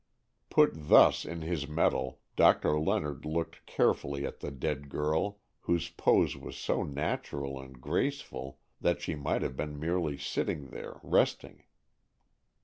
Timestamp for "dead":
4.49-4.89